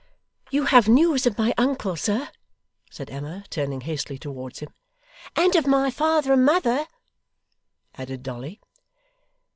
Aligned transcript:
'You 0.49 0.65
have 0.65 0.87
news 0.89 1.27
of 1.27 1.37
my 1.37 1.53
uncle, 1.59 1.95
sir?' 1.95 2.29
said 2.89 3.11
Emma, 3.11 3.43
turning 3.51 3.81
hastily 3.81 4.17
towards 4.17 4.57
him. 4.57 4.69
'And 5.35 5.55
of 5.55 5.67
my 5.67 5.91
father 5.91 6.33
and 6.33 6.43
mother?' 6.43 6.87
added 7.93 8.23
Dolly. 8.23 8.59